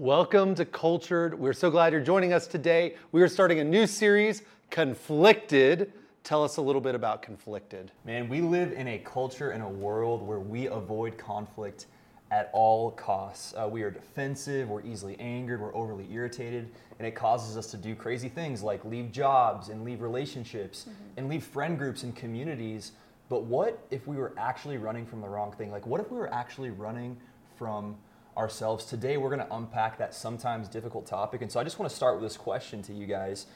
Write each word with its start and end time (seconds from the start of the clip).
Welcome 0.00 0.54
to 0.54 0.64
Cultured. 0.64 1.38
We're 1.38 1.52
so 1.52 1.70
glad 1.70 1.92
you're 1.92 2.00
joining 2.00 2.32
us 2.32 2.46
today. 2.46 2.94
We 3.12 3.20
are 3.20 3.28
starting 3.28 3.60
a 3.60 3.64
new 3.64 3.86
series, 3.86 4.40
Conflicted. 4.70 5.92
Tell 6.24 6.42
us 6.42 6.56
a 6.56 6.62
little 6.62 6.80
bit 6.80 6.94
about 6.94 7.20
Conflicted. 7.20 7.92
Man, 8.06 8.26
we 8.26 8.40
live 8.40 8.72
in 8.72 8.88
a 8.88 8.96
culture 9.00 9.50
and 9.50 9.62
a 9.62 9.68
world 9.68 10.26
where 10.26 10.40
we 10.40 10.68
avoid 10.68 11.18
conflict 11.18 11.84
at 12.30 12.48
all 12.54 12.92
costs. 12.92 13.52
Uh, 13.54 13.68
we 13.68 13.82
are 13.82 13.90
defensive, 13.90 14.70
we're 14.70 14.80
easily 14.86 15.20
angered, 15.20 15.60
we're 15.60 15.76
overly 15.76 16.10
irritated, 16.10 16.70
and 16.98 17.06
it 17.06 17.14
causes 17.14 17.58
us 17.58 17.70
to 17.72 17.76
do 17.76 17.94
crazy 17.94 18.30
things 18.30 18.62
like 18.62 18.82
leave 18.86 19.12
jobs 19.12 19.68
and 19.68 19.84
leave 19.84 20.00
relationships 20.00 20.86
and 21.18 21.28
leave 21.28 21.44
friend 21.44 21.76
groups 21.76 22.04
and 22.04 22.16
communities. 22.16 22.92
But 23.28 23.42
what 23.42 23.78
if 23.90 24.06
we 24.06 24.16
were 24.16 24.32
actually 24.38 24.78
running 24.78 25.04
from 25.04 25.20
the 25.20 25.28
wrong 25.28 25.52
thing? 25.52 25.70
Like, 25.70 25.86
what 25.86 26.00
if 26.00 26.10
we 26.10 26.16
were 26.16 26.32
actually 26.32 26.70
running 26.70 27.18
from 27.58 27.96
ourselves? 28.40 28.86
Today, 28.86 29.18
we're 29.18 29.28
going 29.28 29.46
to 29.46 29.54
unpack 29.54 29.98
that 29.98 30.14
sometimes 30.14 30.66
difficult 30.66 31.06
topic. 31.06 31.42
And 31.42 31.52
so, 31.52 31.60
I 31.60 31.64
just 31.64 31.78
want 31.78 31.88
to 31.90 31.94
start 31.94 32.14
with 32.14 32.24
this 32.24 32.36
question 32.38 32.82
to 32.82 32.92
you 32.92 33.06
guys 33.06 33.46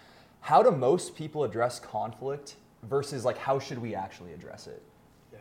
How 0.40 0.62
do 0.62 0.70
most 0.70 1.16
people 1.16 1.42
address 1.42 1.80
conflict 1.80 2.56
versus, 2.82 3.24
like, 3.24 3.38
how 3.38 3.58
should 3.58 3.78
we 3.78 3.94
actually 3.94 4.34
address 4.34 4.66
it? 4.66 4.82
Yeah. 5.32 5.38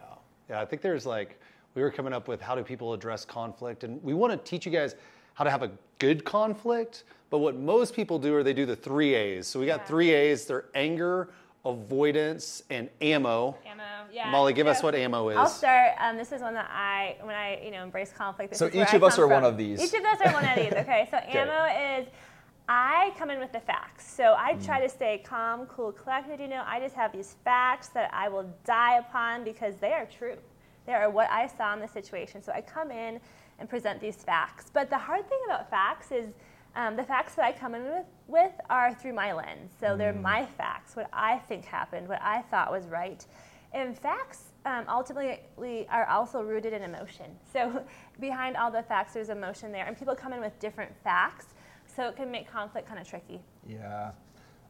Yeah, 0.50 0.62
I 0.62 0.66
think 0.66 0.82
there's 0.82 1.06
like, 1.06 1.40
we 1.76 1.82
were 1.82 1.92
coming 1.92 2.14
up 2.14 2.28
with 2.30 2.40
how 2.42 2.56
do 2.56 2.64
people 2.64 2.94
address 2.94 3.26
conflict, 3.26 3.84
and 3.84 4.02
we 4.02 4.14
want 4.14 4.32
to 4.32 4.50
teach 4.50 4.66
you 4.66 4.72
guys 4.72 4.96
how 5.34 5.44
to 5.44 5.50
have 5.52 5.62
a 5.64 5.72
good 6.00 6.23
conflict. 6.23 7.04
But 7.30 7.40
what 7.40 7.58
most 7.58 7.94
people 7.94 8.18
do 8.18 8.34
are 8.36 8.44
they 8.44 8.54
do 8.54 8.66
the 8.66 8.76
three 8.76 9.14
A's. 9.16 9.46
So 9.48 9.60
we 9.60 9.66
got 9.66 9.82
Yeah. 9.82 9.86
three 9.88 10.12
A's 10.12 10.46
they're 10.46 10.66
anger, 10.73 11.30
avoidance, 11.66 12.63
and 12.70 12.90
ammo. 13.02 13.58
Ammo, 13.66 13.84
yeah. 14.12 14.30
Molly, 14.31 14.53
give 14.53 14.67
us 14.67 14.84
what 14.84 14.95
ammo 14.95 15.30
is. 15.30 15.38
I'll 15.38 15.48
start. 15.48 15.91
Um, 15.99 16.17
this 16.17 16.31
is 16.31 16.41
one 16.41 16.53
that 16.55 16.70
I, 16.72 17.16
when 17.22 17.36
I, 17.36 17.62
you 17.63 17.72
know, 17.72 17.84
embrace 17.84 18.12
conflict. 18.12 18.52
This 18.52 18.59
So 18.59 18.67
is 18.67 18.73
where 18.73 18.84
each 18.84 18.94
I 18.94 18.98
of 18.98 19.03
us 19.03 19.16
come 19.16 19.23
are 19.26 19.27
one 19.27 19.44
of 19.45 19.58
these. 19.58 19.81
Each 19.81 19.98
of 19.99 20.05
us 20.05 20.20
are 20.26 20.34
one 20.34 20.45
of 20.45 20.55
these. 20.55 20.73
Okay, 20.73 21.08
so 21.09 21.17
ammo 21.23 21.99
is. 22.02 22.08
I 22.67 23.13
come 23.17 23.30
in 23.30 23.39
with 23.39 23.52
the 23.52 23.59
facts. 23.59 24.09
So 24.09 24.36
I 24.38 24.53
try 24.64 24.80
Mm. 24.80 24.83
to 24.83 24.89
stay 24.89 25.17
calm, 25.25 25.66
cool, 25.66 25.92
collected. 25.92 26.39
You 26.39 26.47
know, 26.47 26.64
I 26.66 26.80
just 26.80 26.95
have 26.95 27.11
these 27.11 27.36
facts 27.44 27.89
that 27.89 28.09
I 28.14 28.30
will 28.30 28.50
die 28.66 28.98
upon 29.00 29.44
because 29.44 29.75
they 29.77 29.92
are 29.92 30.05
true. 30.05 30.38
They 30.86 30.94
are 30.94 31.09
what 31.09 31.30
I 31.30 31.48
saw 31.48 31.73
in 31.73 31.81
the 31.81 31.88
situation. 31.89 32.42
So 32.42 32.53
I 32.53 32.61
come 32.61 32.89
in 32.89 33.20
and 33.59 33.70
present 33.70 34.00
these 34.00 34.16
facts. 34.16 34.70
But 34.73 34.89
the 34.89 34.98
hard 34.98 35.27
thing 35.27 35.39
about 35.45 35.70
facts 35.70 36.11
is 36.11 36.30
um, 36.76 36.96
the 36.96 37.04
facts 37.04 37.36
that 37.36 37.46
I 37.46 37.52
come 37.52 37.76
in 37.76 37.84
with, 37.84 38.06
with 38.28 38.54
are 38.70 38.94
through 38.94 39.14
my 39.14 39.34
lens. 39.34 39.72
So 39.80 39.96
they're 39.96 40.14
my 40.14 40.46
facts, 40.46 40.96
what 40.96 41.10
I 41.14 41.38
think 41.40 41.66
happened, 41.66 42.08
what 42.08 42.22
I 42.22 42.42
thought 42.44 42.72
was 42.72 42.86
right. 42.88 43.26
And 43.74 43.98
facts 43.98 44.54
um, 44.66 44.86
ultimately 44.88 45.88
are 45.90 46.08
also 46.08 46.42
rooted 46.42 46.74
in 46.74 46.84
emotion. 46.84 47.26
So 47.52 47.84
behind 48.20 48.58
all 48.58 48.72
the 48.72 48.84
facts, 48.84 49.14
there's 49.14 49.30
emotion 49.30 49.72
there. 49.72 49.86
And 49.86 49.98
people 49.98 50.16
come 50.16 50.34
in 50.34 50.42
with 50.42 50.58
different 50.60 50.92
facts. 51.04 51.48
So 51.96 52.08
it 52.08 52.16
can 52.16 52.32
make 52.32 52.50
conflict 52.50 52.88
kind 52.88 53.00
of 53.00 53.08
tricky. 53.08 53.42
Yeah. 53.68 54.12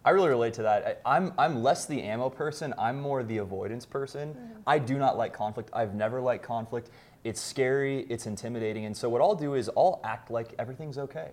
I 0.05 0.09
really 0.09 0.29
relate 0.29 0.53
to 0.55 0.63
that. 0.63 1.01
I, 1.05 1.15
I'm, 1.17 1.33
I'm 1.37 1.63
less 1.63 1.85
the 1.85 2.01
ammo 2.01 2.29
person, 2.29 2.73
I'm 2.77 2.99
more 2.99 3.23
the 3.23 3.37
avoidance 3.37 3.85
person. 3.85 4.35
I 4.67 4.77
do 4.79 4.97
not 4.97 5.17
like 5.17 5.31
conflict. 5.33 5.69
I've 5.71 5.95
never 5.95 6.19
liked 6.19 6.43
conflict. 6.43 6.89
It's 7.23 7.39
scary, 7.39 8.05
it's 8.09 8.25
intimidating. 8.25 8.83
And 8.85 8.95
so, 8.95 9.07
what 9.07 9.21
I'll 9.21 9.35
do 9.35 9.53
is 9.53 9.69
I'll 9.77 10.01
act 10.03 10.29
like 10.29 10.53
everything's 10.59 10.97
okay. 10.97 11.31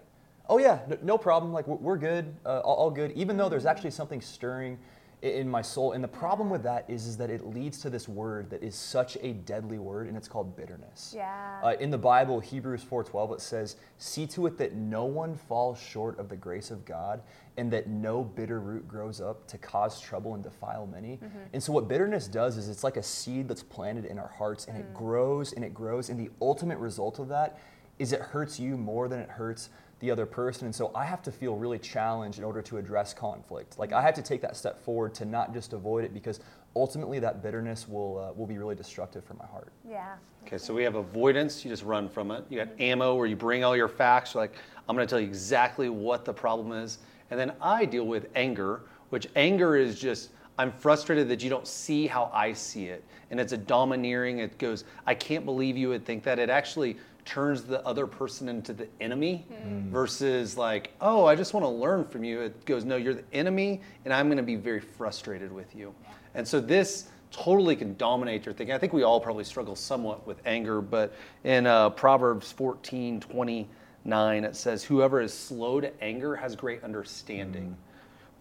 Oh, 0.51 0.59
yeah, 0.59 0.81
no, 0.89 0.98
no 1.03 1.19
problem. 1.19 1.53
Like, 1.53 1.67
we're, 1.69 1.97
good, 1.97 2.34
uh, 2.45 2.59
all, 2.59 2.75
all 2.75 2.91
good, 2.91 3.12
even 3.12 3.37
though 3.37 3.48
there's 3.48 3.67
actually 3.67 3.93
something 3.93 4.20
stirring 4.20 4.79
in 5.23 5.48
my 5.48 5.62
soul. 5.62 5.92
And 5.92 6.03
the 6.03 6.09
problem 6.09 6.51
with 6.51 6.62
that 6.62 6.84
is, 6.89 7.07
is 7.07 7.17
that 7.19 7.31
it 7.31 7.47
leads 7.47 7.79
to 7.83 7.91
this 7.91 8.09
word 8.09 8.51
that 8.51 8.62
is 8.62 8.75
such 8.75 9.17
a 9.20 9.33
deadly 9.33 9.79
word, 9.79 10.09
and 10.09 10.17
it's 10.17 10.27
called 10.29 10.57
bitterness. 10.57 11.12
Yeah. 11.17 11.61
Uh, 11.62 11.75
in 11.79 11.91
the 11.91 11.98
Bible, 11.98 12.41
Hebrews 12.41 12.83
4:12, 12.83 13.34
it 13.34 13.41
says, 13.41 13.77
"See 13.98 14.27
to 14.29 14.47
it 14.47 14.57
that 14.59 14.75
no 14.75 15.05
one 15.05 15.34
falls 15.34 15.79
short 15.79 16.19
of 16.19 16.29
the 16.29 16.37
grace 16.37 16.70
of 16.70 16.85
God, 16.85 17.23
and 17.57 17.70
that 17.70 17.89
no 17.89 18.25
bitter 18.25 18.61
root 18.61 18.89
grows 18.89 19.20
up 19.20 19.47
to 19.48 19.59
cause 19.59 20.01
trouble 20.01 20.35
and 20.35 20.42
defile 20.42 20.87
many." 20.87 21.20
And 21.53 21.62
so, 21.62 21.73
what 21.73 21.87
bitterness 21.87 22.27
does 22.27 22.57
is 22.57 22.69
it's 22.69 22.83
like 22.83 22.97
a 22.97 23.03
seed 23.03 23.47
that's 23.47 23.63
planted 23.63 24.07
in 24.07 24.19
our 24.19 24.29
hearts, 24.29 24.67
and 24.67 24.77
it 24.79 24.95
grows 24.95 25.53
and 25.53 25.64
it 25.64 25.74
grows, 25.74 26.08
and 26.08 26.19
the 26.19 26.30
ultimate 26.41 26.79
result 26.79 27.19
of 27.19 27.29
that 27.29 27.58
is 28.00 28.12
it 28.12 28.20
hurts 28.20 28.58
you 28.58 28.77
more 28.77 29.06
than 29.08 29.20
it 29.20 29.28
hurts 29.28 29.70
the 30.00 30.11
other 30.11 30.24
person. 30.24 30.64
And 30.64 30.74
so, 30.74 30.90
I 30.94 31.05
have 31.05 31.22
to 31.22 31.30
feel 31.30 31.56
really 31.56 31.78
challenged 31.78 32.38
in 32.38 32.44
order 32.44 32.62
to 32.62 32.78
address 32.78 33.12
conflict. 33.12 33.78
Like 33.78 33.92
I 33.92 34.00
have 34.00 34.14
to 34.14 34.22
take 34.22 34.40
that 34.40 34.56
step 34.56 34.83
forward 34.83 35.14
to 35.14 35.27
not 35.27 35.52
just 35.52 35.74
avoid 35.74 36.05
it, 36.05 36.14
because 36.14 36.40
ultimately 36.74 37.18
that 37.18 37.42
bitterness 37.42 37.86
will 37.86 38.18
uh, 38.18 38.33
will 38.33 38.46
be 38.46 38.56
really 38.56 38.74
destructive 38.74 39.24
for 39.24 39.34
my 39.34 39.46
heart. 39.46 39.72
yeah. 39.88 40.14
Okay, 40.46 40.56
so 40.56 40.72
we 40.72 40.83
have 40.84 40.94
avoidance, 40.94 41.64
you 41.64 41.70
just 41.70 41.84
run 41.84 42.08
from 42.08 42.30
it. 42.30 42.44
You 42.48 42.58
got 42.64 42.68
ammo, 42.80 43.14
where 43.14 43.27
you 43.27 43.36
bring 43.36 43.62
all 43.62 43.77
your 43.77 43.88
facts, 43.88 44.32
you're 44.32 44.42
like, 44.42 44.56
I'm 44.88 44.96
going 44.96 45.06
to 45.06 45.11
tell 45.11 45.20
you 45.20 45.27
exactly 45.27 45.90
what 45.90 46.24
the 46.24 46.32
problem 46.32 46.72
is. 46.72 46.98
And 47.30 47.38
then 47.38 47.52
I 47.61 47.84
deal 47.84 48.06
with 48.06 48.28
anger, 48.34 48.80
which 49.11 49.28
anger 49.36 49.77
is 49.77 50.00
just, 50.00 50.30
I'm 50.58 50.72
frustrated 50.72 51.28
that 51.28 51.42
you 51.42 51.50
don't 51.50 51.67
see 51.67 52.06
how 52.06 52.30
I 52.32 52.55
see 52.55 52.86
it. 52.86 53.05
And 53.30 53.38
it's 53.38 53.52
a 53.52 53.58
domineering, 53.58 54.38
it 54.38 54.58
goes, 54.58 54.84
I 55.06 55.14
can't 55.14 55.44
believe 55.44 55.77
you 55.77 55.90
would 55.90 56.05
think 56.06 56.24
that. 56.24 56.38
It 56.38 56.50
actually 56.50 56.96
turns 57.25 57.63
the 57.63 57.85
other 57.86 58.07
person 58.07 58.48
into 58.48 58.73
the 58.73 58.89
enemy 59.01 59.47
versus 59.91 60.57
like, 60.57 60.92
oh, 61.01 61.25
I 61.25 61.35
just 61.35 61.55
want 61.55 61.64
to 61.64 61.70
learn 61.70 62.05
from 62.05 62.25
you. 62.25 62.41
It 62.41 62.64
goes, 62.64 62.85
no, 62.85 62.97
you're 62.97 63.14
the 63.14 63.25
enemy, 63.33 63.81
and 64.05 64.14
I'm 64.14 64.27
going 64.27 64.36
to 64.39 64.42
be 64.42 64.57
very 64.57 64.81
frustrated 64.81 65.53
with 65.53 65.75
you. 65.75 65.95
And 66.35 66.47
so 66.47 66.61
this 66.61 67.09
totally 67.30 67.77
can 67.77 67.97
dominate 67.97 68.45
your 68.45 68.55
thinking. 68.55 68.75
I 68.75 68.79
think 68.79 68.92
we 68.92 69.03
all 69.03 69.20
probably 69.20 69.45
struggle 69.45 69.77
somewhat 69.77 70.27
with 70.27 70.41
anger, 70.47 70.80
but 70.80 71.14
in 71.45 71.67
uh, 71.67 71.91
Proverbs 71.91 72.53
14 72.53 73.20
29, 73.20 74.45
it 74.45 74.57
says, 74.57 74.83
Whoever 74.85 75.20
is 75.20 75.33
slow 75.33 75.80
to 75.80 76.03
anger 76.03 76.36
has 76.36 76.57
great 76.57 76.83
understanding, 76.83 77.77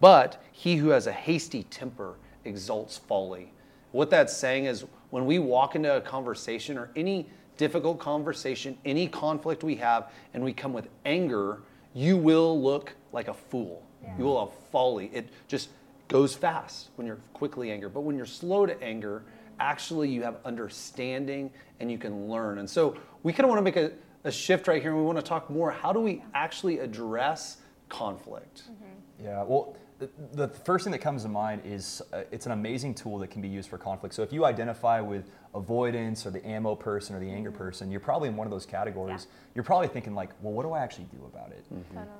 but 0.00 0.42
he 0.52 0.76
who 0.76 0.88
has 0.88 1.06
a 1.06 1.12
hasty 1.12 1.64
temper 1.64 2.16
exalts 2.44 2.98
folly. 2.98 3.52
What 3.92 4.10
that's 4.10 4.36
saying 4.36 4.66
is 4.66 4.84
when 5.10 5.26
we 5.26 5.38
walk 5.38 5.74
into 5.74 5.96
a 5.96 6.00
conversation 6.00 6.78
or 6.78 6.90
any 6.94 7.28
difficult 7.60 7.98
conversation, 7.98 8.78
any 8.86 9.06
conflict 9.06 9.62
we 9.62 9.76
have, 9.76 10.10
and 10.32 10.42
we 10.42 10.50
come 10.50 10.72
with 10.72 10.88
anger, 11.04 11.60
you 11.92 12.16
will 12.16 12.58
look 12.58 12.94
like 13.12 13.28
a 13.28 13.34
fool. 13.34 13.82
You 14.16 14.24
will 14.24 14.46
have 14.46 14.56
folly. 14.72 15.10
It 15.12 15.28
just 15.46 15.68
goes 16.08 16.34
fast 16.34 16.88
when 16.96 17.06
you're 17.06 17.20
quickly 17.34 17.70
angry. 17.70 17.90
But 17.90 18.00
when 18.00 18.16
you're 18.16 18.24
slow 18.24 18.64
to 18.64 18.82
anger, 18.82 19.24
actually 19.58 20.08
you 20.08 20.22
have 20.22 20.38
understanding 20.46 21.50
and 21.80 21.92
you 21.92 21.98
can 21.98 22.30
learn. 22.30 22.60
And 22.60 22.68
so 22.68 22.96
we 23.24 23.34
kind 23.34 23.44
of 23.44 23.50
want 23.50 23.58
to 23.58 23.62
make 23.62 23.76
a, 23.76 23.92
a 24.24 24.32
shift 24.32 24.66
right 24.66 24.80
here 24.80 24.92
and 24.92 24.98
we 24.98 25.04
want 25.04 25.18
to 25.18 25.22
talk 25.22 25.50
more 25.50 25.70
how 25.70 25.92
do 25.92 26.00
we 26.00 26.24
actually 26.32 26.78
address 26.78 27.58
conflict? 27.90 28.62
Mm-hmm. 28.70 29.26
Yeah, 29.26 29.42
well, 29.42 29.76
the, 30.00 30.08
the 30.32 30.48
first 30.48 30.84
thing 30.84 30.92
that 30.92 31.00
comes 31.00 31.22
to 31.22 31.28
mind 31.28 31.62
is 31.64 32.02
uh, 32.12 32.22
it's 32.32 32.46
an 32.46 32.52
amazing 32.52 32.94
tool 32.94 33.18
that 33.18 33.28
can 33.28 33.42
be 33.42 33.48
used 33.48 33.68
for 33.68 33.78
conflict. 33.78 34.14
So 34.14 34.22
if 34.22 34.32
you 34.32 34.44
identify 34.46 35.00
with 35.00 35.30
avoidance 35.54 36.24
or 36.26 36.30
the 36.30 36.44
ammo 36.46 36.74
person 36.74 37.14
or 37.14 37.20
the 37.20 37.30
anger 37.30 37.52
person, 37.52 37.90
you're 37.90 38.00
probably 38.00 38.28
in 38.28 38.36
one 38.36 38.46
of 38.46 38.50
those 38.50 38.64
categories. 38.66 39.26
You're 39.54 39.64
probably 39.64 39.88
thinking 39.88 40.14
like, 40.14 40.30
well, 40.40 40.54
what 40.54 40.62
do 40.62 40.72
I 40.72 40.80
actually 40.80 41.08
do 41.12 41.24
about 41.32 41.52
it? 41.52 41.64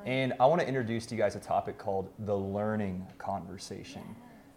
And 0.04 0.34
I 0.38 0.46
want 0.46 0.60
to 0.60 0.68
introduce 0.68 1.06
to 1.06 1.14
you 1.14 1.20
guys 1.20 1.36
a 1.36 1.40
topic 1.40 1.78
called 1.78 2.10
the 2.20 2.36
learning 2.36 3.06
conversation. 3.18 4.02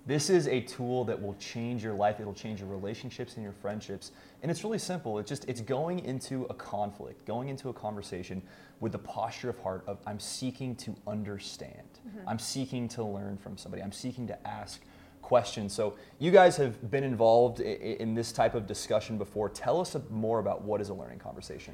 This 0.06 0.30
is 0.30 0.48
a 0.48 0.60
tool 0.60 1.06
that 1.06 1.22
will 1.22 1.36
change 1.36 1.84
your 1.84 1.94
life. 1.94 2.20
It'll 2.20 2.34
change 2.34 2.60
your 2.60 2.68
relationships 2.68 3.36
and 3.36 3.44
your 3.44 3.54
friendships. 3.54 4.12
And 4.42 4.52
it's 4.52 4.64
really 4.64 4.80
simple. 4.80 5.18
It's 5.18 5.30
just 5.30 5.48
it's 5.48 5.62
going 5.62 6.00
into 6.00 6.44
a 6.50 6.54
conflict, 6.54 7.26
going 7.26 7.48
into 7.48 7.70
a 7.70 7.74
conversation 7.74 8.42
with 8.82 8.92
the 8.92 9.00
posture 9.00 9.50
of 9.50 9.58
heart 9.60 9.84
of 9.88 10.00
I'm 10.06 10.20
seeking 10.20 10.76
to 10.78 10.94
understand. 11.08 11.88
Mm-hmm. 12.06 12.28
I'm 12.28 12.40
seeking 12.40 12.90
to 12.90 13.04
learn 13.04 13.38
from 13.38 13.58
somebody. 13.58 13.82
I'm 13.82 13.94
seeking 13.94 14.28
to 14.28 14.48
ask 14.48 14.82
questions. 15.22 15.74
So 15.74 15.96
you 16.20 16.32
guys 16.32 16.58
have 16.58 16.92
been 16.92 17.06
involved 17.06 17.62
in 17.62 18.14
this 18.14 18.34
type 18.34 18.56
of 18.56 18.68
discussion 18.68 19.18
before. 19.18 19.48
Tell 19.48 19.80
us 19.80 19.96
more 20.10 20.40
about 20.40 20.64
what 20.64 20.82
is 20.82 20.90
a 20.90 20.94
learning 20.94 21.20
conversation. 21.20 21.74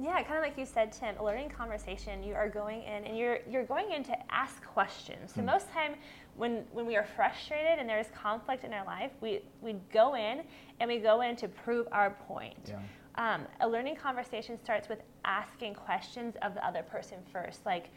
Yeah, 0.00 0.22
kind 0.22 0.36
of 0.36 0.42
like 0.42 0.58
you 0.58 0.66
said, 0.66 0.92
Tim. 0.92 1.16
A 1.18 1.24
learning 1.24 1.50
conversation. 1.50 2.22
You 2.22 2.34
are 2.34 2.48
going 2.48 2.82
in, 2.82 3.04
and 3.04 3.16
you're 3.16 3.38
you're 3.48 3.64
going 3.64 3.92
in 3.92 4.02
to 4.04 4.16
ask 4.32 4.64
questions. 4.64 5.32
So 5.34 5.42
most 5.42 5.70
time, 5.70 5.94
when 6.36 6.64
when 6.72 6.86
we 6.86 6.96
are 6.96 7.06
frustrated 7.16 7.78
and 7.78 7.88
there's 7.88 8.08
conflict 8.08 8.64
in 8.64 8.72
our 8.72 8.84
life, 8.84 9.12
we 9.20 9.40
we 9.60 9.76
go 9.92 10.14
in 10.14 10.42
and 10.80 10.88
we 10.88 10.98
go 10.98 11.22
in 11.22 11.36
to 11.36 11.48
prove 11.48 11.86
our 11.92 12.10
point. 12.10 12.56
Yeah. 12.68 12.78
Um, 13.18 13.46
a 13.60 13.68
learning 13.68 13.96
conversation 13.96 14.58
starts 14.62 14.88
with 14.88 14.98
asking 15.24 15.74
questions 15.74 16.34
of 16.42 16.54
the 16.54 16.66
other 16.66 16.82
person 16.82 17.18
first, 17.32 17.64
like, 17.64 17.88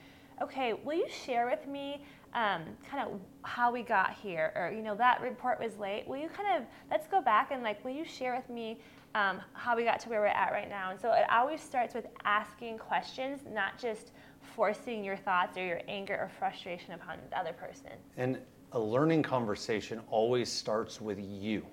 okay, 0.42 0.74
will 0.74 0.98
you 0.98 1.08
share 1.10 1.48
with 1.50 1.68
me 1.68 2.02
um, 2.34 2.64
kind 2.90 3.08
of 3.08 3.20
how 3.42 3.72
we 3.72 3.82
got 3.82 4.14
here, 4.14 4.52
or 4.56 4.72
you 4.72 4.84
know 4.84 4.96
that 4.96 5.22
report 5.22 5.60
was 5.60 5.78
late. 5.78 6.08
Will 6.08 6.18
you 6.18 6.30
kind 6.30 6.62
of 6.62 6.68
let's 6.92 7.08
go 7.08 7.22
back 7.22 7.52
and 7.52 7.64
like, 7.64 7.84
will 7.84 7.92
you 7.92 8.06
share 8.06 8.36
with 8.36 8.50
me 8.50 8.80
um, 9.16 9.42
how 9.54 9.76
we 9.76 9.84
got 9.84 10.00
to 10.02 10.10
where 10.10 10.22
we're 10.22 10.28
at 10.28 10.52
right 10.52 10.70
now? 10.70 10.92
And 10.92 11.00
so 11.00 11.12
it 11.12 11.26
always 11.32 11.62
starts 11.62 11.96
with 11.96 12.06
asking 12.26 12.78
questions, 12.78 13.42
not 13.52 13.80
just 13.80 14.12
forcing 14.56 15.04
your 15.04 15.18
thoughts 15.18 15.58
or 15.58 15.66
your 15.66 15.82
anger 15.88 16.14
or 16.14 16.30
frustration 16.38 16.94
upon 16.94 17.18
the 17.30 17.38
other 17.38 17.54
person. 17.54 17.92
And 18.18 18.40
a 18.74 18.80
learning 18.80 19.24
conversation 19.24 20.00
always 20.10 20.52
starts 20.52 21.02
with 21.02 21.20
you, 21.20 21.66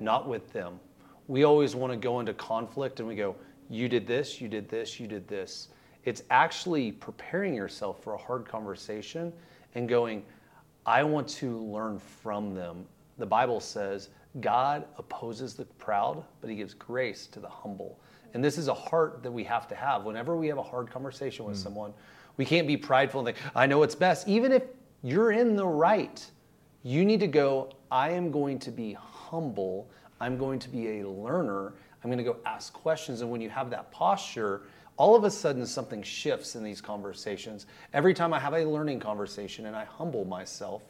not 0.00 0.28
with 0.28 0.52
them. 0.52 0.78
We 1.28 1.44
always 1.44 1.74
want 1.74 1.92
to 1.92 1.96
go 1.96 2.20
into 2.20 2.34
conflict 2.34 3.00
and 3.00 3.08
we 3.08 3.16
go, 3.16 3.34
you 3.68 3.88
did 3.88 4.06
this, 4.06 4.40
you 4.40 4.48
did 4.48 4.68
this, 4.68 5.00
you 5.00 5.06
did 5.06 5.26
this. 5.26 5.68
It's 6.06 6.22
actually 6.30 6.92
preparing 6.92 7.54
yourself 7.54 8.02
for 8.02 8.14
a 8.14 8.16
hard 8.16 8.46
conversation 8.46 9.32
and 9.74 9.88
going, 9.88 10.24
I 10.86 11.02
want 11.02 11.28
to 11.30 11.58
learn 11.58 11.98
from 11.98 12.54
them. 12.54 12.86
The 13.18 13.26
Bible 13.26 13.60
says 13.60 14.08
God 14.40 14.84
opposes 14.98 15.54
the 15.54 15.64
proud, 15.64 16.24
but 16.40 16.48
he 16.48 16.56
gives 16.56 16.74
grace 16.74 17.26
to 17.28 17.40
the 17.40 17.48
humble. 17.48 17.98
And 18.34 18.44
this 18.44 18.56
is 18.56 18.68
a 18.68 18.74
heart 18.74 19.22
that 19.22 19.30
we 19.30 19.42
have 19.44 19.66
to 19.68 19.74
have. 19.74 20.04
Whenever 20.04 20.36
we 20.36 20.46
have 20.46 20.58
a 20.58 20.62
hard 20.62 20.90
conversation 20.90 21.44
with 21.44 21.56
mm. 21.56 21.62
someone, 21.62 21.92
we 22.36 22.44
can't 22.44 22.66
be 22.66 22.76
prideful 22.76 23.26
and 23.26 23.26
think, 23.26 23.38
I 23.54 23.66
know 23.66 23.78
what's 23.78 23.94
best. 23.94 24.28
Even 24.28 24.52
if 24.52 24.62
you're 25.02 25.32
in 25.32 25.56
the 25.56 25.66
right, 25.66 26.24
you 26.82 27.04
need 27.04 27.20
to 27.20 27.26
go, 27.26 27.72
I 27.90 28.10
am 28.10 28.30
going 28.30 28.58
to 28.60 28.70
be 28.70 28.92
humble. 28.92 29.88
I'm 30.20 30.38
going 30.38 30.58
to 30.60 30.68
be 30.68 31.00
a 31.00 31.08
learner. 31.08 31.72
I'm 32.04 32.10
going 32.10 32.18
to 32.18 32.24
go 32.24 32.36
ask 32.44 32.72
questions. 32.72 33.22
And 33.22 33.30
when 33.30 33.40
you 33.40 33.50
have 33.50 33.70
that 33.70 33.90
posture, 33.90 34.62
all 34.96 35.14
of 35.14 35.24
a 35.24 35.30
sudden 35.30 35.66
something 35.66 36.02
shifts 36.02 36.56
in 36.56 36.64
these 36.64 36.80
conversations. 36.80 37.66
Every 37.92 38.14
time 38.14 38.32
I 38.32 38.40
have 38.40 38.54
a 38.54 38.64
learning 38.64 39.00
conversation 39.00 39.66
and 39.66 39.76
I 39.76 39.84
humble 39.84 40.24
myself, 40.24 40.82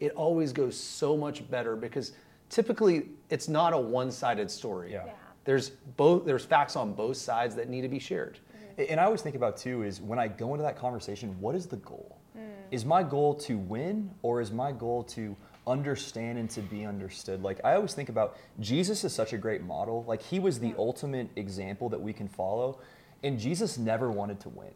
it 0.00 0.12
always 0.12 0.52
goes 0.52 0.76
so 0.76 1.16
much 1.16 1.48
better 1.50 1.76
because 1.76 2.12
typically 2.48 3.08
it's 3.30 3.48
not 3.48 3.72
a 3.72 3.78
one-sided 3.78 4.50
story. 4.50 4.92
Yeah. 4.92 5.06
yeah. 5.06 5.12
There's 5.44 5.70
both 5.70 6.24
there's 6.24 6.44
facts 6.44 6.76
on 6.76 6.92
both 6.92 7.16
sides 7.16 7.54
that 7.56 7.68
need 7.68 7.82
to 7.82 7.88
be 7.88 7.98
shared. 7.98 8.38
Mm-hmm. 8.78 8.92
And 8.92 9.00
I 9.00 9.04
always 9.04 9.22
think 9.22 9.36
about 9.36 9.56
too 9.56 9.82
is 9.82 10.00
when 10.00 10.18
I 10.18 10.28
go 10.28 10.54
into 10.54 10.62
that 10.62 10.76
conversation, 10.76 11.40
what 11.40 11.54
is 11.54 11.66
the 11.66 11.76
goal? 11.76 12.18
Mm. 12.36 12.42
Is 12.70 12.84
my 12.84 13.02
goal 13.02 13.34
to 13.34 13.58
win 13.58 14.10
or 14.22 14.40
is 14.40 14.52
my 14.52 14.72
goal 14.72 15.02
to 15.04 15.36
understand 15.66 16.38
and 16.38 16.50
to 16.50 16.60
be 16.60 16.84
understood. 16.84 17.42
Like 17.42 17.60
I 17.64 17.74
always 17.74 17.94
think 17.94 18.08
about 18.08 18.36
Jesus 18.60 19.04
is 19.04 19.14
such 19.14 19.32
a 19.32 19.38
great 19.38 19.62
model. 19.62 20.04
Like 20.06 20.22
he 20.22 20.40
was 20.40 20.58
the 20.58 20.74
ultimate 20.76 21.28
example 21.36 21.88
that 21.90 22.00
we 22.00 22.12
can 22.12 22.28
follow. 22.28 22.80
And 23.22 23.38
Jesus 23.38 23.78
never 23.78 24.10
wanted 24.10 24.40
to 24.40 24.48
win. 24.48 24.72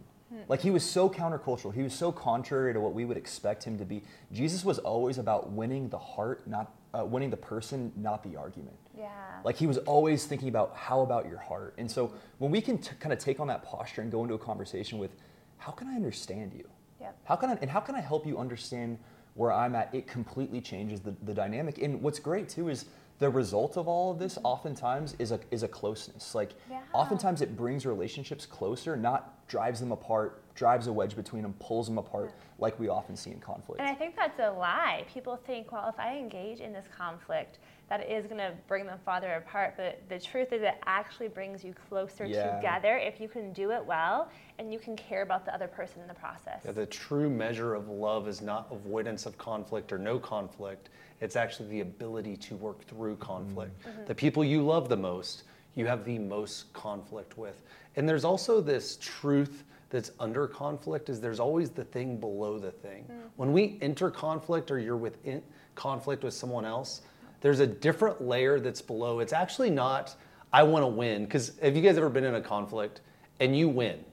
Like 0.49 0.61
he 0.61 0.71
was 0.71 0.85
so 0.85 1.09
countercultural. 1.09 1.73
He 1.73 1.83
was 1.83 1.95
so 1.95 2.13
contrary 2.13 2.73
to 2.73 2.81
what 2.81 2.93
we 2.93 3.05
would 3.05 3.17
expect 3.17 3.65
him 3.65 3.79
to 3.79 3.85
be. 3.85 4.03
Jesus 4.33 4.65
was 4.65 4.79
always 4.79 5.19
about 5.19 5.51
winning 5.51 5.89
the 5.89 5.99
heart, 5.99 6.47
not 6.47 6.73
uh, 6.95 7.05
winning 7.05 7.31
the 7.31 7.37
person, 7.37 7.93
not 7.97 8.23
the 8.23 8.37
argument. 8.37 8.77
Yeah. 8.97 9.09
Like 9.45 9.57
he 9.57 9.67
was 9.67 9.79
always 9.79 10.25
thinking 10.27 10.49
about 10.49 10.75
how 10.77 11.01
about 11.01 11.29
your 11.29 11.39
heart. 11.39 11.75
And 11.79 11.91
so 11.91 12.13
when 12.39 12.51
we 12.51 12.61
can 12.61 12.79
t- 12.79 12.95
kind 13.01 13.13
of 13.13 13.19
take 13.19 13.41
on 13.41 13.47
that 13.49 13.63
posture 13.63 14.03
and 14.03 14.11
go 14.11 14.23
into 14.23 14.35
a 14.35 14.39
conversation 14.39 14.99
with, 14.99 15.11
how 15.59 15.73
can 15.73 15.89
I 15.89 15.95
understand 15.95 16.53
you? 16.55 16.69
Yeah. 17.01 17.11
How 17.25 17.37
can 17.37 17.51
I 17.51 17.59
and 17.61 17.71
how 17.71 17.81
can 17.81 17.95
I 17.95 18.01
help 18.01 18.27
you 18.27 18.39
understand 18.39 18.99
where 19.35 19.53
I'm 19.53 19.75
at, 19.75 19.95
it 19.95 20.07
completely 20.07 20.63
changes 20.63 21.01
the, 21.01 21.15
the 21.23 21.35
dynamic. 21.35 21.79
And 21.79 22.01
what's 22.01 22.19
great 22.19 22.49
too 22.49 22.69
is 22.71 22.87
the 23.19 23.31
result 23.31 23.77
of 23.77 23.89
all 23.89 24.11
of 24.11 24.19
this 24.19 24.35
mm-hmm. 24.35 24.47
oftentimes 24.47 25.17
is 25.19 25.33
a, 25.33 25.41
is 25.51 25.63
a 25.63 25.69
closeness. 25.69 26.35
Like 26.35 26.53
yeah. 26.71 26.81
oftentimes 26.93 27.43
it 27.43 27.57
brings 27.57 27.87
relationships 27.87 28.47
closer, 28.47 28.97
not 28.97 29.36
drives 29.49 29.81
them 29.81 29.93
apart, 29.93 30.43
drives 30.55 30.87
a 30.87 30.93
wedge 30.93 31.15
between 31.15 31.43
them, 31.43 31.55
pulls 31.59 31.87
them 31.87 31.99
apart, 31.99 32.27
yeah. 32.35 32.45
like 32.59 32.79
we 32.81 32.89
often 32.89 33.17
see 33.17 33.31
in 33.31 33.39
conflict. 33.39 33.81
And 33.81 33.89
I 33.89 33.95
think 33.95 34.17
that's 34.17 34.39
a 34.41 34.51
lie. 34.51 35.05
People 35.13 35.37
think, 35.47 35.71
well, 35.71 35.89
if 35.89 35.99
I 35.99 36.17
engage 36.17 36.61
in 36.61 36.73
this 36.73 36.87
conflict, 36.97 37.59
that 37.89 38.11
is 38.11 38.27
going 38.27 38.39
to 38.39 38.53
bring 38.67 38.85
them 38.85 38.99
farther 39.05 39.35
apart. 39.35 39.75
But 39.77 40.03
the 40.09 40.19
truth 40.19 40.53
is, 40.53 40.63
it 40.63 40.75
actually 40.87 41.29
brings 41.29 41.63
you 41.63 41.73
closer 41.89 42.25
yeah. 42.25 42.57
together 42.57 42.97
if 42.97 43.21
you 43.21 43.29
can 43.29 43.53
do 43.53 43.71
it 43.71 43.85
well 43.85 44.29
and 44.59 44.73
you 44.73 44.79
can 44.79 44.97
care 44.97 45.23
about 45.23 45.45
the 45.45 45.55
other 45.55 45.69
person 45.69 46.01
in 46.03 46.09
the 46.09 46.15
process. 46.15 46.63
Yeah, 46.65 46.73
the 46.73 46.87
true 46.87 47.31
measure 47.31 47.75
of 47.75 47.89
love 47.89 48.27
is 48.27 48.43
not 48.43 48.67
avoidance 48.73 49.27
of 49.27 49.39
conflict 49.39 49.93
or 49.93 49.99
no 49.99 50.19
conflict. 50.19 50.89
It's 51.21 51.37
actually 51.37 51.69
the 51.69 51.81
ability 51.81 52.37
to 52.39 52.57
work 52.57 52.85
through 52.87 53.17
conflict. 53.17 53.79
Mm-hmm. 53.87 54.07
The 54.07 54.15
people 54.15 54.45
you 54.45 54.63
love 54.63 54.89
the 54.89 54.97
most, 54.97 55.45
you 55.77 55.87
have 55.87 56.05
the 56.05 56.19
most 56.19 56.73
conflict 56.73 57.39
with. 57.39 57.63
And 57.95 58.09
there's 58.09 58.25
also 58.25 58.61
this 58.61 58.99
truth 59.01 59.63
that's 59.91 60.11
under 60.19 60.49
conflict 60.49 61.09
is 61.09 61.21
there's 61.21 61.39
always 61.39 61.71
the 61.71 61.85
thing 61.85 62.19
below 62.19 62.59
the 62.59 62.73
thing. 62.73 63.05
Mm-hmm. 63.05 63.21
When 63.37 63.53
we 63.53 63.79
enter 63.81 64.11
conflict 64.11 64.73
or 64.73 64.81
you're 64.81 64.97
within 64.97 65.43
conflict 65.77 66.25
with 66.25 66.35
someone 66.35 66.65
else, 66.65 67.03
there's 67.41 67.61
a 67.61 67.67
different 67.67 68.21
layer 68.21 68.59
that's 68.59 68.83
below. 68.83 69.21
It's 69.21 69.33
actually 69.33 69.71
not 69.71 70.17
I 70.53 70.65
want 70.65 70.83
to 70.83 70.89
win 70.89 71.25
because 71.25 71.53
have 71.63 71.77
you 71.77 71.83
guys 71.83 71.97
ever 71.97 72.09
been 72.09 72.25
in 72.25 72.35
a 72.35 72.41
conflict 72.41 73.03
and 73.39 73.57
you 73.57 73.69
win? 73.69 74.05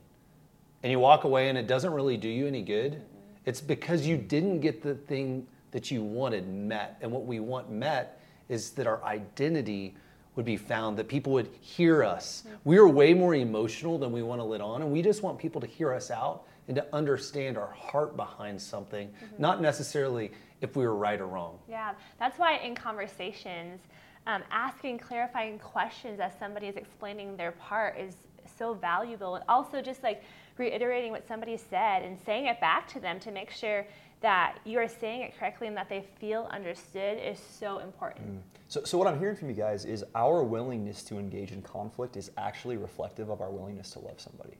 and 0.84 0.92
you 0.92 1.00
walk 1.00 1.24
away 1.24 1.50
and 1.50 1.58
it 1.58 1.66
doesn't 1.66 1.94
really 1.94 2.18
do 2.18 2.28
you 2.28 2.46
any 2.46 2.62
good, 2.62 3.02
it's 3.46 3.62
because 3.62 4.06
you 4.06 4.18
didn't 4.18 4.60
get 4.60 4.84
the 4.84 4.94
thing 4.94 5.48
that 5.72 5.90
you 5.90 6.04
wanted 6.04 6.48
met. 6.48 6.98
And 7.02 7.12
what 7.12 7.26
we 7.26 7.40
want 7.40 7.72
met 7.72 8.22
is 8.50 8.72
that 8.72 8.86
our 8.86 9.02
identity 9.04 9.96
would 10.36 10.46
be 10.46 10.58
found, 10.58 10.98
that 10.98 11.08
people 11.08 11.34
would 11.34 11.50
hear 11.62 12.04
us. 12.04 12.44
We 12.64 12.78
are 12.78 12.88
way 12.88 13.14
more 13.14 13.36
emotional 13.36 13.98
than 13.98 14.12
we 14.12 14.24
want 14.24 14.40
to 14.40 14.46
let 14.46 14.62
on, 14.62 14.82
and 14.82 14.92
we 14.92 15.02
just 15.02 15.22
want 15.22 15.38
people 15.38 15.62
to 15.62 15.68
hear 15.68 15.94
us 15.94 16.10
out 16.10 16.44
and 16.68 16.76
to 16.76 16.86
understand 16.94 17.58
our 17.58 17.72
heart 17.72 18.16
behind 18.16 18.62
something, 18.62 19.08
mm-hmm. 19.08 19.42
not 19.42 19.62
necessarily 19.62 20.32
if 20.62 20.76
we 20.76 20.86
were 20.86 20.96
right 20.96 21.20
or 21.20 21.28
wrong. 21.28 21.60
Yeah, 21.70 21.94
that's 22.20 22.40
why 22.40 22.58
in 22.58 22.74
conversations, 22.74 23.82
um, 24.26 24.42
asking 24.50 25.00
clarifying 25.00 25.60
questions 25.60 26.20
as 26.20 26.32
somebody 26.40 26.68
is 26.68 26.78
explaining 26.78 27.36
their 27.36 27.52
part 27.52 27.98
is 27.98 28.16
so 28.58 28.74
valuable. 28.74 29.36
And 29.36 29.44
also 29.50 29.82
just 29.82 30.04
like 30.04 30.24
reiterating 30.58 31.12
what 31.12 31.28
somebody 31.28 31.58
said 31.58 32.04
and 32.04 32.18
saying 32.26 32.46
it 32.46 32.60
back 32.62 32.88
to 32.94 33.00
them 33.00 33.20
to 33.22 33.32
make 33.32 33.52
sure 33.52 33.86
that 34.24 34.58
you 34.64 34.80
are 34.80 34.88
saying 34.88 35.22
it 35.22 35.38
correctly 35.38 35.68
and 35.68 35.76
that 35.76 35.90
they 35.90 36.06
feel 36.18 36.48
understood 36.50 37.20
is 37.20 37.38
so 37.38 37.80
important. 37.80 38.26
Mm. 38.26 38.40
So, 38.70 38.82
so 38.86 38.98
what 38.98 39.06
I'm 39.06 39.20
hearing 39.20 39.36
from 39.36 39.50
you 39.50 39.56
guys 39.56 39.84
is 39.84 40.04
our 40.16 40.42
willingness 40.44 41.04
to 41.04 41.20
engage 41.20 41.52
in 41.52 41.62
conflict 41.62 42.16
is 42.16 42.32
actually 42.38 42.78
reflective 42.78 43.30
of 43.30 43.42
our 43.42 43.52
willingness 43.52 43.92
to 43.92 44.00
love 44.00 44.20
somebody. 44.20 44.58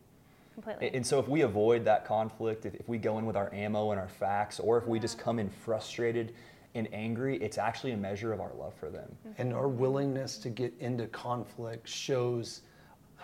Completely. 0.54 0.92
And 0.94 1.08
so 1.08 1.18
if 1.18 1.30
we 1.30 1.42
avoid 1.42 1.86
that 1.86 2.06
conflict, 2.06 2.66
if, 2.66 2.76
if 2.76 2.88
we 2.90 2.98
go 2.98 3.18
in 3.18 3.26
with 3.26 3.38
our 3.38 3.52
ammo 3.54 3.92
and 3.92 4.00
our 4.00 4.10
facts, 4.10 4.60
or 4.60 4.78
if 4.78 4.86
we 4.86 5.00
just 5.00 5.18
come 5.18 5.40
in 5.40 5.50
frustrated 5.50 6.36
and 6.76 6.88
angry, 6.94 7.38
it's 7.38 7.58
actually 7.58 7.94
a 7.94 7.98
measure 7.98 8.34
of 8.34 8.42
our 8.42 8.52
love 8.60 8.74
for 8.76 8.90
them. 8.90 9.16
Mm-hmm. 9.28 9.42
And 9.42 9.54
our 9.54 9.70
willingness 9.70 10.38
to 10.40 10.50
get 10.50 10.74
into 10.80 11.08
conflict 11.08 11.88
shows 11.88 12.62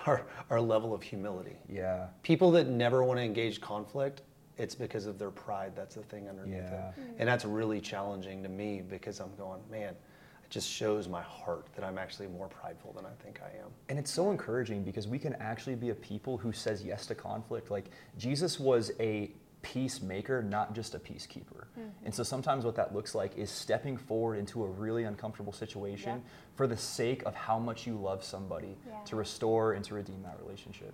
our, 0.05 0.25
our 0.49 0.61
level 0.61 0.93
of 0.93 1.03
humility. 1.03 1.57
Yeah. 1.67 2.07
People 2.23 2.49
that 2.51 2.67
never 2.67 3.03
want 3.03 3.19
to 3.19 3.23
engage 3.23 3.59
conflict, 3.59 4.21
it's 4.59 4.75
because 4.75 5.05
of 5.05 5.17
their 5.17 5.31
pride. 5.31 5.73
That's 5.75 5.95
the 5.95 6.03
thing 6.03 6.27
underneath 6.27 6.69
yeah. 6.69 6.89
it. 6.89 6.95
And 7.17 7.27
that's 7.27 7.45
really 7.45 7.79
challenging 7.81 8.43
to 8.43 8.49
me 8.49 8.81
because 8.87 9.19
I'm 9.19 9.33
going, 9.37 9.61
man, 9.71 9.89
it 9.89 10.49
just 10.49 10.69
shows 10.69 11.07
my 11.07 11.21
heart 11.21 11.67
that 11.75 11.85
I'm 11.85 11.97
actually 11.97 12.27
more 12.27 12.47
prideful 12.47 12.93
than 12.93 13.05
I 13.05 13.23
think 13.23 13.39
I 13.41 13.57
am. 13.57 13.69
And 13.87 13.97
it's 13.97 14.11
so 14.11 14.31
encouraging 14.31 14.83
because 14.83 15.07
we 15.07 15.17
can 15.17 15.33
actually 15.35 15.75
be 15.75 15.89
a 15.89 15.95
people 15.95 16.37
who 16.37 16.51
says 16.51 16.83
yes 16.83 17.05
to 17.07 17.15
conflict. 17.15 17.71
Like 17.71 17.85
Jesus 18.17 18.59
was 18.59 18.91
a 18.99 19.31
peacemaker, 19.61 20.41
not 20.41 20.73
just 20.73 20.95
a 20.95 20.99
peacekeeper. 20.99 21.65
Mm-hmm. 21.77 22.05
And 22.05 22.13
so 22.13 22.23
sometimes 22.23 22.65
what 22.65 22.75
that 22.75 22.93
looks 22.93 23.13
like 23.13 23.37
is 23.37 23.49
stepping 23.49 23.97
forward 23.97 24.37
into 24.37 24.63
a 24.63 24.67
really 24.67 25.03
uncomfortable 25.03 25.53
situation 25.53 26.21
yeah. 26.23 26.31
for 26.55 26.67
the 26.67 26.77
sake 26.77 27.23
of 27.25 27.35
how 27.35 27.59
much 27.59 27.85
you 27.85 27.95
love 27.95 28.23
somebody 28.23 28.77
yeah. 28.87 29.03
to 29.05 29.15
restore 29.15 29.73
and 29.73 29.83
to 29.85 29.95
redeem 29.95 30.21
that 30.23 30.37
relationship. 30.41 30.93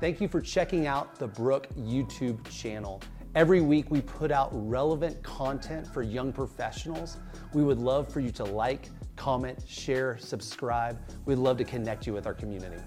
Thank 0.00 0.20
you 0.20 0.28
for 0.28 0.40
checking 0.40 0.86
out 0.86 1.16
the 1.16 1.26
Brook 1.26 1.66
YouTube 1.76 2.48
channel. 2.48 3.02
Every 3.34 3.60
week 3.60 3.90
we 3.90 4.00
put 4.00 4.30
out 4.30 4.48
relevant 4.52 5.20
content 5.24 5.88
for 5.92 6.04
young 6.04 6.32
professionals. 6.32 7.16
We 7.52 7.64
would 7.64 7.80
love 7.80 8.12
for 8.12 8.20
you 8.20 8.30
to 8.30 8.44
like, 8.44 8.90
comment, 9.16 9.58
share, 9.66 10.16
subscribe. 10.18 11.00
We'd 11.26 11.38
love 11.38 11.56
to 11.56 11.64
connect 11.64 12.06
you 12.06 12.12
with 12.12 12.28
our 12.28 12.34
community. 12.34 12.80